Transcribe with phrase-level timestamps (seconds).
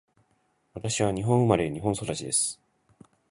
[0.73, 2.59] 私は日本生まれ、日本育ちです。